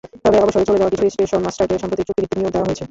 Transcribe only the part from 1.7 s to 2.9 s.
সম্প্রতি চুক্তিভিত্তিক নিয়োগ দেওয়া হয়েছে।